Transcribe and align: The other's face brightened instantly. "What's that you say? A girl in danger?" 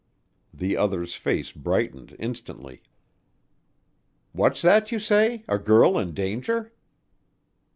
The 0.51 0.77
other's 0.77 1.13
face 1.13 1.51
brightened 1.51 2.15
instantly. 2.17 2.81
"What's 4.31 4.63
that 4.63 4.91
you 4.91 4.97
say? 4.97 5.45
A 5.47 5.59
girl 5.59 5.99
in 5.99 6.15
danger?" 6.15 6.73